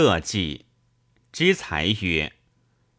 [0.00, 0.66] 色剂。
[1.32, 2.34] 之才曰：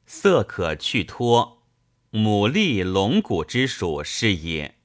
[0.05, 1.63] 色可去脱，
[2.11, 4.75] 牡蛎龙骨之属是也。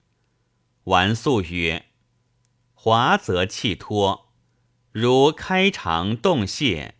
[0.84, 1.86] 完素曰：
[2.72, 4.32] 滑则气脱，
[4.92, 6.94] 如开肠动泄、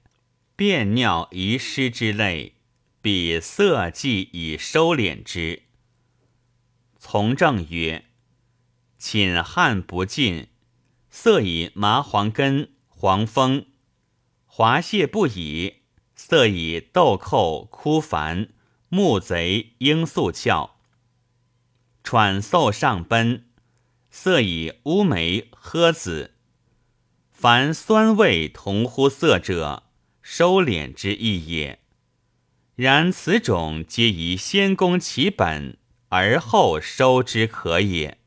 [0.57, 2.57] 便尿遗失之类，
[3.01, 5.63] 彼色剂以收敛之。
[6.99, 8.07] 从政曰：
[8.99, 10.49] 寝汗不尽，
[11.09, 13.67] 色以麻黄根、黄蜂；
[14.57, 15.79] 滑泻不已，
[16.15, 18.51] 色以豆蔻、枯矾、
[18.89, 20.77] 木贼、罂粟壳；
[22.05, 23.47] 喘嗽上奔，
[24.13, 26.35] 色以乌梅、诃子。
[27.33, 29.91] 凡酸味同乎色者，
[30.23, 31.81] 收敛之意也。
[32.77, 35.77] 然此种皆宜先攻其本。
[36.11, 38.19] 而后收之可也。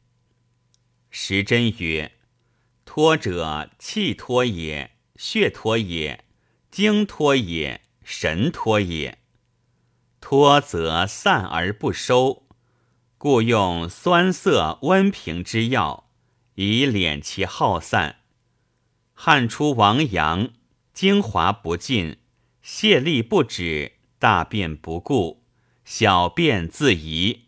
[1.10, 2.18] 时珍曰
[2.84, 6.24] ：“托者，气托也，血脱也，
[6.72, 9.18] 精脱也，神脱也。
[10.22, 12.44] 脱则散而不收，
[13.18, 16.10] 故用酸涩温平之药，
[16.56, 18.18] 以敛其耗散。
[19.14, 20.50] 汗出亡阳，
[20.94, 22.18] 精华不尽，
[22.62, 25.44] 泄力不止，大便不固，
[25.84, 27.46] 小便自遗。”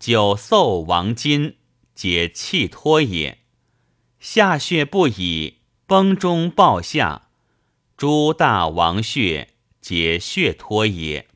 [0.00, 1.56] 久嗽亡筋，
[1.94, 3.40] 皆气脱也；
[4.18, 5.58] 下血不已，
[5.90, 7.30] 崩中暴下，
[7.96, 11.26] 诸大王血，皆血脱也。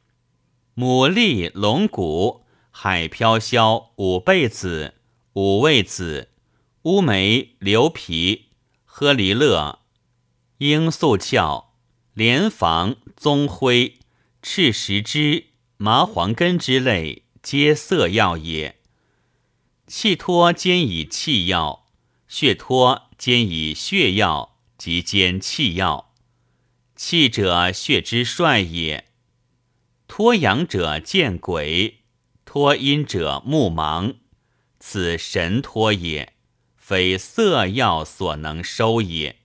[0.77, 4.95] 牡蛎、龙骨、海飘消、五倍子、
[5.33, 6.29] 五味子、
[6.83, 8.51] 乌梅、硫皮、
[8.89, 9.81] 诃离勒、
[10.59, 11.65] 罂粟壳、
[12.13, 13.99] 莲房、棕灰、
[14.41, 15.47] 赤石脂、
[15.79, 17.25] 麻黄根之类。
[17.43, 18.77] 皆色药也。
[19.89, 21.84] 气脱兼以气药，
[22.37, 26.13] 血脱兼以血药，及兼气药。
[26.97, 29.05] 气者，血之帅也。
[30.09, 32.01] 脱阳者见鬼，
[32.45, 34.17] 脱阴者目盲，
[34.81, 36.33] 此神脱也，
[36.77, 39.37] 非色药所能收也。